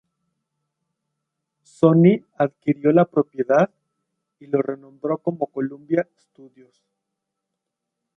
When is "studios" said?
6.19-6.81